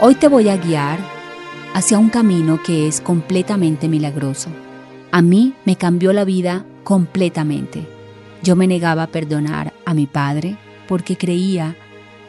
Hoy 0.00 0.14
te 0.14 0.28
voy 0.28 0.48
a 0.48 0.56
guiar 0.56 1.00
hacia 1.74 1.98
un 1.98 2.08
camino 2.08 2.62
que 2.62 2.86
es 2.86 3.00
completamente 3.00 3.88
milagroso. 3.88 4.48
A 5.10 5.22
mí 5.22 5.54
me 5.64 5.74
cambió 5.74 6.12
la 6.12 6.24
vida 6.24 6.64
completamente. 6.84 7.84
Yo 8.44 8.54
me 8.54 8.68
negaba 8.68 9.02
a 9.02 9.06
perdonar 9.08 9.72
a 9.84 9.94
mi 9.94 10.06
padre 10.06 10.56
porque 10.86 11.16
creía 11.16 11.74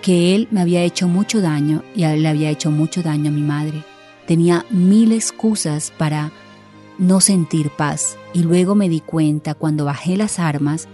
que 0.02 0.34
él 0.34 0.48
me 0.50 0.62
había 0.62 0.82
hecho 0.82 1.08
mucho 1.08 1.42
daño 1.42 1.84
y 1.94 2.08
le 2.08 2.28
había 2.28 2.50
hecho 2.50 2.72
mucho 2.72 3.04
daño 3.04 3.30
a 3.30 3.34
mi 3.34 3.44
madre. 3.44 3.84
Tenía 4.26 4.66
mil 4.72 5.12
excusas 5.12 5.94
para 5.96 6.32
no 6.98 7.22
sentir 7.22 7.70
paz 7.70 8.18
y 8.34 8.42
luego 8.42 8.74
me 8.74 8.90
di 8.90 9.00
cuenta 9.00 9.54
cuando 9.54 9.86
bajé 9.86 10.18
las 10.18 10.40
armas 10.40 10.88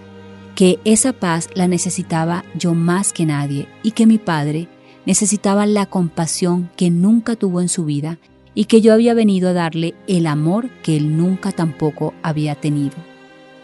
que 0.55 0.79
esa 0.83 1.13
paz 1.13 1.47
la 1.53 1.69
necesitaba 1.69 2.43
yo 2.53 2.73
más 2.73 3.13
que 3.13 3.25
nadie 3.25 3.69
y 3.81 3.91
que 3.91 4.05
mi 4.05 4.17
padre 4.17 4.67
necesitaba 5.05 5.65
la 5.65 5.85
compasión 5.85 6.69
que 6.75 6.89
nunca 6.89 7.35
tuvo 7.35 7.61
en 7.61 7.69
su 7.69 7.85
vida 7.85 8.17
y 8.53 8.65
que 8.65 8.81
yo 8.81 8.93
había 8.93 9.13
venido 9.13 9.49
a 9.49 9.53
darle 9.53 9.93
el 10.07 10.27
amor 10.27 10.69
que 10.81 10.95
él 10.95 11.17
nunca 11.17 11.51
tampoco 11.51 12.13
había 12.23 12.55
tenido. 12.55 12.95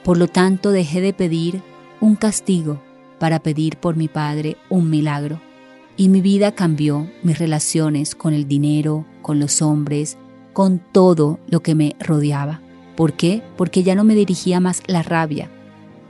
Por 0.03 0.17
lo 0.17 0.27
tanto 0.27 0.71
dejé 0.71 1.01
de 1.01 1.13
pedir 1.13 1.61
un 1.99 2.15
castigo 2.15 2.81
para 3.19 3.39
pedir 3.39 3.77
por 3.77 3.95
mi 3.95 4.07
padre 4.07 4.57
un 4.69 4.89
milagro. 4.89 5.39
Y 5.95 6.09
mi 6.09 6.21
vida 6.21 6.53
cambió, 6.53 7.07
mis 7.21 7.37
relaciones 7.37 8.15
con 8.15 8.33
el 8.33 8.47
dinero, 8.47 9.05
con 9.21 9.39
los 9.39 9.61
hombres, 9.61 10.17
con 10.53 10.81
todo 10.91 11.39
lo 11.47 11.61
que 11.61 11.75
me 11.75 11.95
rodeaba. 11.99 12.61
¿Por 12.95 13.13
qué? 13.13 13.43
Porque 13.57 13.83
ya 13.83 13.95
no 13.95 14.03
me 14.03 14.15
dirigía 14.15 14.59
más 14.59 14.81
la 14.87 15.03
rabia. 15.03 15.49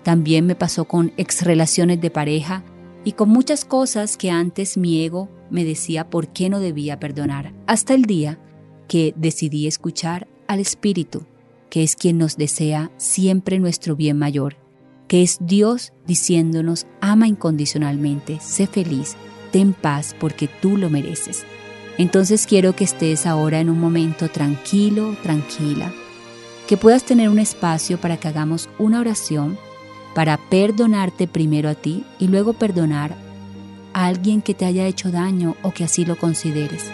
También 0.04 0.46
me 0.46 0.56
pasó 0.56 0.86
con 0.86 1.12
ex 1.18 1.44
relaciones 1.44 2.00
de 2.02 2.10
pareja 2.10 2.64
y 3.04 3.14
con 3.14 3.30
muchas 3.30 3.66
cosas 3.66 4.18
que 4.18 4.30
antes 4.30 4.78
mi 4.78 5.04
ego 5.04 5.30
me 5.50 5.64
decía 5.66 6.10
por 6.10 6.28
qué 6.30 6.50
no 6.50 6.60
debía 6.60 7.00
perdonar, 7.00 7.54
hasta 7.68 7.94
el 7.94 8.04
día 8.04 8.40
que 8.88 9.14
decidí 9.16 9.68
escuchar 9.68 10.28
al 10.48 10.60
Espíritu, 10.60 11.26
que 11.70 11.84
es 11.84 11.96
quien 11.96 12.18
nos 12.18 12.38
desea 12.38 12.92
siempre 12.98 13.60
nuestro 13.60 13.96
bien 13.96 14.18
mayor, 14.18 14.58
que 15.08 15.24
es 15.24 15.38
Dios 15.42 15.94
diciéndonos 16.06 16.86
ama 17.00 17.28
incondicionalmente, 17.28 18.40
sé 18.42 18.68
feliz, 18.68 19.16
ten 19.52 19.74
paz 19.74 20.16
porque 20.20 20.48
tú 20.48 20.78
lo 20.78 20.90
mereces. 20.90 21.44
Entonces 21.98 22.48
quiero 22.48 22.76
que 22.76 22.84
estés 22.84 23.26
ahora 23.26 23.60
en 23.60 23.70
un 23.70 23.80
momento 23.80 24.30
tranquilo, 24.30 25.16
tranquila, 25.22 25.92
que 26.68 26.78
puedas 26.78 27.04
tener 27.04 27.30
un 27.30 27.40
espacio 27.40 28.00
para 28.00 28.18
que 28.18 28.28
hagamos 28.28 28.70
una 28.80 29.00
oración 29.00 29.58
para 30.14 30.38
perdonarte 30.38 31.28
primero 31.28 31.70
a 31.70 31.76
ti 31.76 32.04
y 32.20 32.28
luego 32.28 32.54
perdonar 32.54 33.16
a 33.94 34.06
alguien 34.06 34.42
que 34.42 34.54
te 34.54 34.66
haya 34.66 34.86
hecho 34.88 35.12
daño 35.12 35.56
o 35.64 35.72
que 35.72 35.84
así 35.84 36.06
lo 36.06 36.18
consideres. 36.18 36.92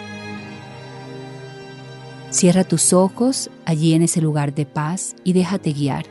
Cierra 2.30 2.64
tus 2.64 2.92
ojos 2.92 3.50
allí 3.64 3.94
en 3.94 4.02
ese 4.02 4.20
lugar 4.20 4.54
de 4.54 4.66
paz 4.66 5.16
y 5.24 5.32
déjate 5.32 5.72
guiar. 5.72 6.06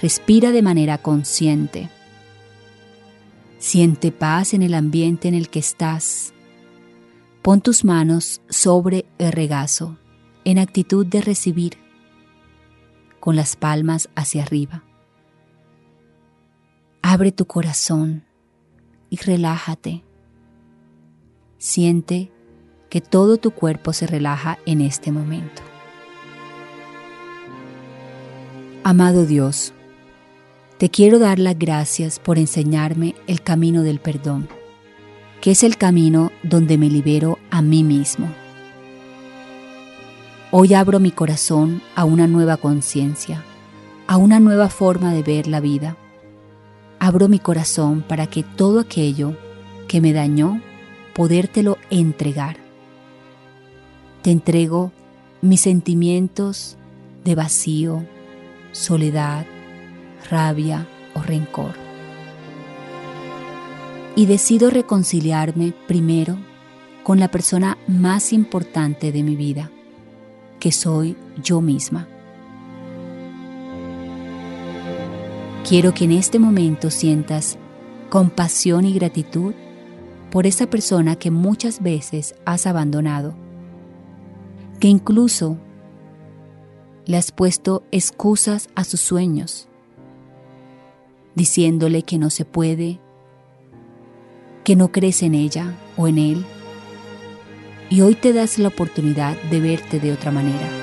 Respira 0.00 0.50
de 0.50 0.62
manera 0.62 0.98
consciente. 0.98 1.88
Siente 3.58 4.10
paz 4.10 4.54
en 4.54 4.62
el 4.62 4.74
ambiente 4.74 5.28
en 5.28 5.34
el 5.34 5.48
que 5.48 5.60
estás. 5.60 6.32
Pon 7.42 7.60
tus 7.60 7.84
manos 7.84 8.40
sobre 8.48 9.06
el 9.18 9.30
regazo 9.32 9.96
en 10.44 10.58
actitud 10.58 11.06
de 11.06 11.20
recibir, 11.20 11.78
con 13.20 13.36
las 13.36 13.54
palmas 13.54 14.08
hacia 14.16 14.42
arriba. 14.42 14.82
Abre 17.14 17.30
tu 17.30 17.44
corazón 17.44 18.24
y 19.10 19.18
relájate. 19.18 20.02
Siente 21.58 22.32
que 22.88 23.02
todo 23.02 23.36
tu 23.36 23.50
cuerpo 23.50 23.92
se 23.92 24.06
relaja 24.06 24.58
en 24.64 24.80
este 24.80 25.12
momento. 25.12 25.60
Amado 28.82 29.26
Dios, 29.26 29.74
te 30.78 30.88
quiero 30.88 31.18
dar 31.18 31.38
las 31.38 31.58
gracias 31.58 32.18
por 32.18 32.38
enseñarme 32.38 33.14
el 33.26 33.42
camino 33.42 33.82
del 33.82 34.00
perdón, 34.00 34.48
que 35.42 35.50
es 35.50 35.64
el 35.64 35.76
camino 35.76 36.32
donde 36.42 36.78
me 36.78 36.88
libero 36.88 37.38
a 37.50 37.60
mí 37.60 37.84
mismo. 37.84 38.32
Hoy 40.50 40.72
abro 40.72 40.98
mi 40.98 41.10
corazón 41.10 41.82
a 41.94 42.06
una 42.06 42.26
nueva 42.26 42.56
conciencia, 42.56 43.44
a 44.06 44.16
una 44.16 44.40
nueva 44.40 44.70
forma 44.70 45.12
de 45.12 45.22
ver 45.22 45.46
la 45.46 45.60
vida 45.60 45.98
abro 47.02 47.28
mi 47.28 47.40
corazón 47.40 48.02
para 48.02 48.28
que 48.28 48.44
todo 48.44 48.78
aquello 48.78 49.36
que 49.88 50.00
me 50.00 50.12
dañó, 50.12 50.62
podértelo 51.14 51.76
entregar. 51.90 52.58
Te 54.22 54.30
entrego 54.30 54.92
mis 55.40 55.62
sentimientos 55.62 56.76
de 57.24 57.34
vacío, 57.34 58.06
soledad, 58.70 59.46
rabia 60.30 60.86
o 61.14 61.22
rencor. 61.22 61.74
Y 64.14 64.26
decido 64.26 64.70
reconciliarme 64.70 65.74
primero 65.88 66.38
con 67.02 67.18
la 67.18 67.32
persona 67.32 67.78
más 67.88 68.32
importante 68.32 69.10
de 69.10 69.24
mi 69.24 69.34
vida, 69.34 69.72
que 70.60 70.70
soy 70.70 71.16
yo 71.42 71.60
misma. 71.60 72.06
Quiero 75.72 75.94
que 75.94 76.04
en 76.04 76.12
este 76.12 76.38
momento 76.38 76.90
sientas 76.90 77.56
compasión 78.10 78.84
y 78.84 78.92
gratitud 78.92 79.54
por 80.30 80.46
esa 80.46 80.66
persona 80.66 81.16
que 81.16 81.30
muchas 81.30 81.82
veces 81.82 82.34
has 82.44 82.66
abandonado, 82.66 83.32
que 84.80 84.88
incluso 84.88 85.56
le 87.06 87.16
has 87.16 87.32
puesto 87.32 87.84
excusas 87.90 88.68
a 88.74 88.84
sus 88.84 89.00
sueños, 89.00 89.66
diciéndole 91.36 92.02
que 92.02 92.18
no 92.18 92.28
se 92.28 92.44
puede, 92.44 93.00
que 94.64 94.76
no 94.76 94.92
crees 94.92 95.22
en 95.22 95.34
ella 95.34 95.74
o 95.96 96.06
en 96.06 96.18
él, 96.18 96.44
y 97.88 98.02
hoy 98.02 98.14
te 98.14 98.34
das 98.34 98.58
la 98.58 98.68
oportunidad 98.68 99.40
de 99.50 99.60
verte 99.60 100.00
de 100.00 100.12
otra 100.12 100.32
manera. 100.32 100.81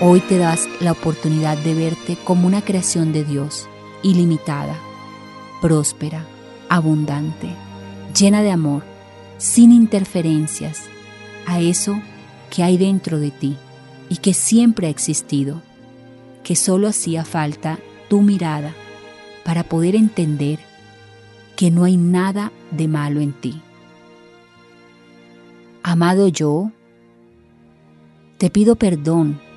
Hoy 0.00 0.20
te 0.20 0.38
das 0.38 0.68
la 0.80 0.92
oportunidad 0.92 1.58
de 1.58 1.74
verte 1.74 2.16
como 2.22 2.46
una 2.46 2.62
creación 2.62 3.12
de 3.12 3.24
Dios, 3.24 3.68
ilimitada, 4.04 4.76
próspera, 5.60 6.24
abundante, 6.68 7.48
llena 8.16 8.42
de 8.42 8.52
amor, 8.52 8.84
sin 9.38 9.72
interferencias, 9.72 10.84
a 11.46 11.58
eso 11.58 12.00
que 12.48 12.62
hay 12.62 12.78
dentro 12.78 13.18
de 13.18 13.32
ti 13.32 13.56
y 14.08 14.18
que 14.18 14.34
siempre 14.34 14.86
ha 14.86 14.90
existido, 14.90 15.62
que 16.44 16.54
solo 16.54 16.86
hacía 16.86 17.24
falta 17.24 17.80
tu 18.08 18.22
mirada 18.22 18.76
para 19.44 19.64
poder 19.64 19.96
entender 19.96 20.60
que 21.56 21.72
no 21.72 21.82
hay 21.82 21.96
nada 21.96 22.52
de 22.70 22.86
malo 22.86 23.20
en 23.20 23.32
ti. 23.32 23.60
Amado 25.82 26.28
yo, 26.28 26.70
te 28.38 28.48
pido 28.48 28.76
perdón 28.76 29.47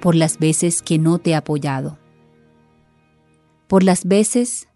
por 0.00 0.14
las 0.14 0.38
veces 0.38 0.82
que 0.82 0.98
no 0.98 1.18
te 1.18 1.30
he 1.30 1.34
apoyado, 1.34 1.98
por 3.68 3.82
las 3.82 4.04
veces 4.04 4.68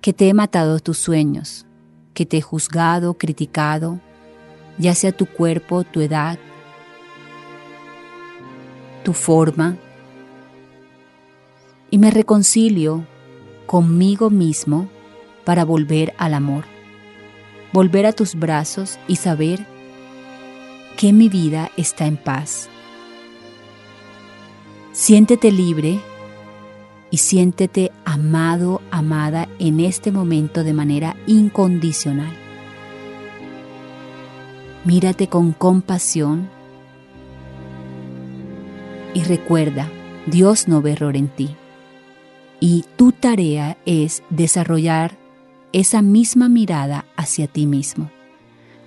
que 0.00 0.12
te 0.12 0.28
he 0.28 0.34
matado 0.34 0.80
tus 0.80 0.98
sueños, 0.98 1.66
que 2.14 2.26
te 2.26 2.38
he 2.38 2.42
juzgado, 2.42 3.14
criticado 3.14 4.00
ya 4.78 4.94
sea 4.94 5.12
tu 5.12 5.26
cuerpo, 5.26 5.84
tu 5.84 6.00
edad, 6.00 6.38
tu 9.04 9.12
forma, 9.12 9.76
y 11.90 11.98
me 11.98 12.10
reconcilio 12.10 13.06
conmigo 13.66 14.30
mismo 14.30 14.88
para 15.44 15.64
volver 15.64 16.14
al 16.18 16.34
amor, 16.34 16.64
volver 17.72 18.06
a 18.06 18.12
tus 18.12 18.34
brazos 18.34 18.98
y 19.06 19.16
saber 19.16 19.66
que 20.96 21.12
mi 21.12 21.28
vida 21.28 21.70
está 21.76 22.06
en 22.06 22.16
paz. 22.16 22.68
Siéntete 24.94 25.50
libre 25.50 25.98
y 27.10 27.16
siéntete 27.16 27.90
amado, 28.04 28.80
amada 28.92 29.48
en 29.58 29.80
este 29.80 30.12
momento 30.12 30.62
de 30.62 30.72
manera 30.72 31.16
incondicional. 31.26 32.32
Mírate 34.84 35.26
con 35.26 35.50
compasión 35.50 36.48
y 39.14 39.24
recuerda, 39.24 39.90
Dios 40.28 40.68
no 40.68 40.80
ve 40.80 40.92
error 40.92 41.16
en 41.16 41.26
ti. 41.26 41.56
Y 42.60 42.84
tu 42.94 43.10
tarea 43.10 43.76
es 43.86 44.22
desarrollar 44.30 45.18
esa 45.72 46.02
misma 46.02 46.48
mirada 46.48 47.04
hacia 47.16 47.48
ti 47.48 47.66
mismo, 47.66 48.12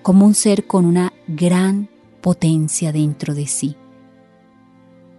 como 0.03 0.25
un 0.25 0.36
ser 0.36 0.68
con 0.68 0.86
una 0.86 1.12
gran 1.27 1.89
potencia 2.21 2.94
dentro 2.94 3.36
de 3.36 3.45
sí, 3.45 3.75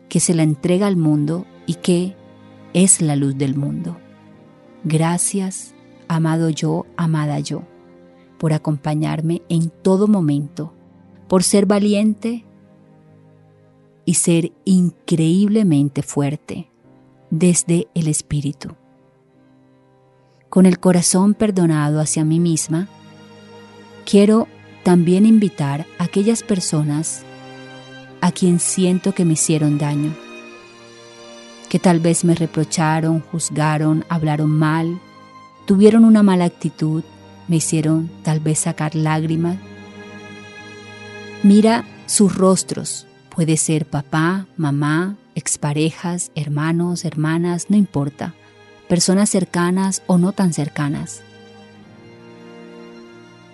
que 0.09 0.21
se 0.21 0.35
la 0.35 0.43
entrega 0.43 0.87
al 0.87 0.97
mundo 0.97 1.47
y 1.67 1.75
que 1.75 2.17
es 2.73 3.01
la 3.01 3.17
luz 3.17 3.37
del 3.37 3.57
mundo. 3.57 3.99
Gracias, 4.85 5.75
amado 6.09 6.51
yo, 6.51 6.87
amada 6.97 7.41
yo, 7.41 7.63
por 8.39 8.53
acompañarme 8.53 9.43
en 9.49 9.71
todo 9.71 10.09
momento, 10.09 10.73
por 11.29 11.43
ser 11.43 11.67
valiente 11.67 12.45
y 14.05 14.15
ser 14.15 14.53
increíblemente 14.65 16.03
fuerte 16.03 16.71
desde 17.31 17.89
el 17.95 18.09
Espíritu. 18.09 18.71
Con 20.49 20.65
el 20.65 20.79
corazón 20.79 21.35
perdonado 21.35 22.01
hacia 22.01 22.25
mí 22.25 22.41
misma, 22.41 22.89
quiero 24.07 24.49
también 24.83 25.27
invitar 25.27 25.85
a 25.99 26.05
aquellas 26.05 26.43
personas 26.43 27.25
a 28.21 28.33
quien 28.33 28.61
siento 28.61 29.15
que 29.15 29.25
me 29.25 29.35
hicieron 29.35 29.79
daño, 29.79 30.15
que 31.69 31.79
tal 31.79 32.01
vez 32.01 32.25
me 32.25 32.35
reprocharon, 32.35 33.21
juzgaron, 33.21 34.05
hablaron 34.09 34.51
mal, 34.51 35.01
tuvieron 35.67 36.05
una 36.05 36.23
mala 36.23 36.45
actitud, 36.45 37.05
me 37.47 37.57
hicieron 37.57 38.11
tal 38.23 38.41
vez 38.41 38.61
sacar 38.61 38.95
lágrimas. 38.95 39.57
Mira 41.43 41.85
sus 42.07 42.35
rostros, 42.35 43.09
Puede 43.39 43.57
ser 43.57 43.87
papá, 43.87 44.49
mamá, 44.57 45.15
exparejas, 45.37 46.33
hermanos, 46.35 47.05
hermanas, 47.05 47.67
no 47.69 47.77
importa. 47.77 48.35
Personas 48.89 49.31
cercanas 49.31 50.03
o 50.09 50.19
no 50.19 50.33
tan 50.33 50.53
cercanas. 50.53 51.23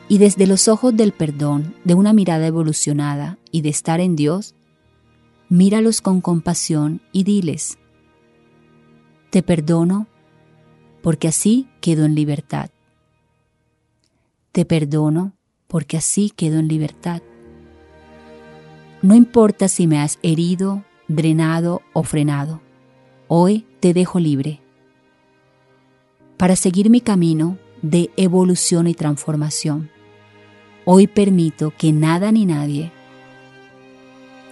Y 0.08 0.18
desde 0.18 0.46
los 0.46 0.68
ojos 0.68 0.96
del 0.96 1.12
perdón, 1.12 1.74
de 1.84 1.94
una 1.94 2.12
mirada 2.12 2.46
evolucionada 2.46 3.38
y 3.50 3.62
de 3.62 3.70
estar 3.70 4.00
en 4.00 4.16
Dios, 4.16 4.54
míralos 5.48 6.00
con 6.00 6.20
compasión 6.20 7.00
y 7.12 7.24
diles, 7.24 7.78
te 9.30 9.42
perdono 9.42 10.06
porque 11.02 11.28
así 11.28 11.68
quedo 11.80 12.04
en 12.04 12.14
libertad. 12.14 12.70
Te 14.52 14.64
perdono 14.64 15.32
porque 15.66 15.96
así 15.96 16.30
quedo 16.30 16.58
en 16.58 16.68
libertad. 16.68 17.22
No 19.02 19.14
importa 19.14 19.68
si 19.68 19.86
me 19.86 20.00
has 20.00 20.18
herido, 20.22 20.84
drenado 21.08 21.82
o 21.92 22.04
frenado, 22.04 22.60
hoy 23.28 23.66
te 23.80 23.92
dejo 23.92 24.18
libre 24.18 24.60
para 26.36 26.56
seguir 26.56 26.90
mi 26.90 27.00
camino 27.00 27.58
de 27.82 28.10
evolución 28.16 28.86
y 28.86 28.94
transformación. 28.94 29.90
Hoy 30.86 31.06
permito 31.06 31.72
que 31.76 31.92
nada 31.92 32.31
ni 32.31 32.44
nadie 32.44 32.92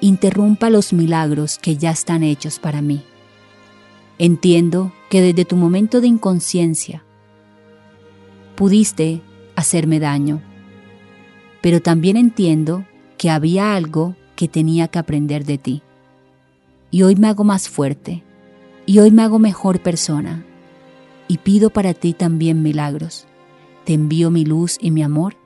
interrumpa 0.01 0.69
los 0.69 0.93
milagros 0.93 1.59
que 1.59 1.77
ya 1.77 1.91
están 1.91 2.23
hechos 2.23 2.59
para 2.59 2.83
mí. 2.83 3.03
Entiendo 4.19 4.93
que 5.11 5.21
desde 5.21 5.45
tu 5.45 5.57
momento 5.57 6.01
de 6.01 6.09
inconsciencia 6.09 7.05
pudiste 8.57 9.21
hacerme 9.57 10.01
daño, 10.01 10.43
pero 11.61 11.81
también 11.81 12.17
entiendo 12.17 12.85
que 13.17 13.31
había 13.31 13.75
algo 13.75 14.17
que 14.35 14.49
tenía 14.49 14.89
que 14.89 14.99
aprender 14.99 15.45
de 15.45 15.59
ti. 15.59 15.83
Y 16.91 17.03
hoy 17.03 17.15
me 17.15 17.29
hago 17.29 17.45
más 17.45 17.69
fuerte, 17.69 18.23
y 18.87 18.99
hoy 18.99 19.11
me 19.11 19.23
hago 19.23 19.39
mejor 19.39 19.81
persona, 19.81 20.45
y 21.29 21.39
pido 21.39 21.71
para 21.71 21.95
ti 21.95 22.13
también 22.13 22.63
milagros. 22.63 23.27
Te 23.85 23.95
envío 23.95 24.31
mi 24.31 24.45
luz 24.45 24.79
y 24.81 24.91
mi 24.91 25.03
amor, 25.03 25.37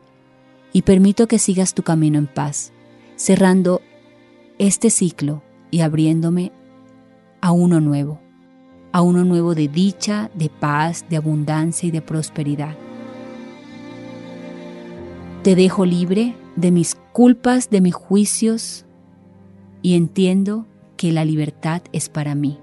y 0.77 0.83
permito 0.83 1.27
que 1.27 1.39
sigas 1.39 1.73
tu 1.73 1.83
camino 1.83 2.19
en 2.19 2.27
paz, 2.27 2.71
cerrando 3.15 3.81
este 4.59 4.91
ciclo 4.91 5.43
y 5.71 5.81
abriéndome 5.81 6.53
a 7.41 7.51
uno 7.51 7.81
nuevo, 7.81 8.21
a 8.93 9.01
uno 9.01 9.25
nuevo 9.25 9.55
de 9.55 9.69
dicha, 9.69 10.31
de 10.35 10.51
paz, 10.51 11.07
de 11.09 11.17
abundancia 11.17 11.87
y 11.89 11.93
de 11.93 12.03
prosperidad. 12.03 12.77
Te 15.43 15.55
dejo 15.55 15.87
libre 15.87 16.37
de 16.57 16.71
mis 16.71 16.95
culpas, 17.15 17.71
de 17.71 17.81
mis 17.81 17.95
juicios 17.95 18.85
y 19.81 19.95
entiendo 19.95 20.67
que 20.99 21.11
la 21.11 21.25
libertad 21.25 21.81
es 21.93 22.11
para 22.11 22.35
mí. 22.35 22.59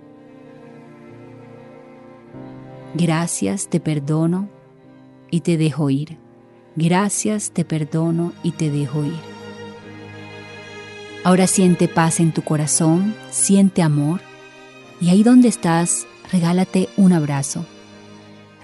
Gracias, 2.94 3.70
te 3.70 3.80
perdono 3.80 4.50
y 5.32 5.40
te 5.40 5.58
dejo 5.58 5.90
ir. 5.90 6.23
Gracias, 6.76 7.52
te 7.52 7.66
perdono 7.66 8.34
y 8.42 8.52
te 8.52 8.72
dejo 8.72 9.06
ir. 9.06 9.34
Ahora 11.24 11.48
siente 11.48 11.88
paz 11.88 12.20
en 12.20 12.34
tu 12.34 12.42
corazón, 12.42 13.16
siente 13.32 13.82
amor 13.82 14.22
y 15.00 15.10
ahí 15.10 15.24
donde 15.24 15.48
estás, 15.48 16.06
regálate 16.32 16.90
un 16.98 17.14
abrazo. 17.14 17.66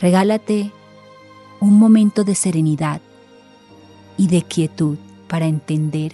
Regálate 0.01 0.71
un 1.59 1.77
momento 1.77 2.23
de 2.23 2.35
serenidad 2.35 3.01
y 4.17 4.27
de 4.27 4.41
quietud 4.41 4.97
para 5.27 5.45
entender 5.45 6.13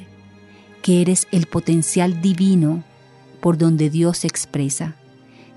que 0.82 1.02
eres 1.02 1.28
el 1.32 1.48
potencial 1.48 2.22
divino 2.22 2.84
por 3.40 3.58
donde 3.58 3.90
Dios 3.90 4.20
se 4.20 4.28
expresa, 4.28 4.96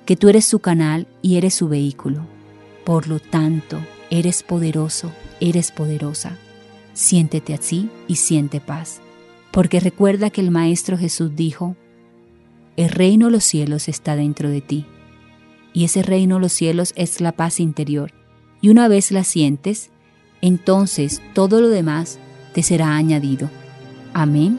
que 0.06 0.16
tú 0.16 0.28
eres 0.28 0.44
su 0.44 0.60
canal 0.60 1.06
y 1.20 1.36
eres 1.36 1.54
su 1.54 1.68
vehículo. 1.68 2.26
Por 2.84 3.08
lo 3.08 3.20
tanto, 3.20 3.78
eres 4.10 4.42
poderoso, 4.42 5.10
eres 5.40 5.70
poderosa. 5.72 6.36
Siéntete 6.92 7.54
así 7.54 7.88
y 8.06 8.16
siente 8.16 8.60
paz. 8.60 9.00
Porque 9.52 9.80
recuerda 9.80 10.30
que 10.30 10.40
el 10.40 10.50
Maestro 10.50 10.98
Jesús 10.98 11.34
dijo, 11.34 11.76
el 12.76 12.90
reino 12.90 13.26
de 13.26 13.32
los 13.32 13.44
cielos 13.44 13.88
está 13.88 14.14
dentro 14.14 14.50
de 14.50 14.60
ti. 14.60 14.86
Y 15.72 15.84
ese 15.84 16.02
reino 16.02 16.36
de 16.36 16.42
los 16.42 16.52
cielos 16.52 16.92
es 16.96 17.20
la 17.20 17.32
paz 17.32 17.60
interior. 17.60 18.12
Y 18.60 18.68
una 18.68 18.88
vez 18.88 19.10
la 19.10 19.24
sientes, 19.24 19.90
entonces 20.40 21.22
todo 21.34 21.60
lo 21.60 21.68
demás 21.68 22.18
te 22.52 22.62
será 22.62 22.96
añadido. 22.96 23.50
Amén. 24.14 24.58